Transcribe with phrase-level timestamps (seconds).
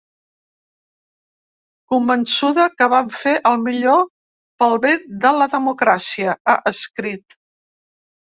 [1.93, 4.01] Convençuda que vam fer el millor
[4.63, 4.95] pel bé
[5.27, 7.39] de la democràcia, ha escrit.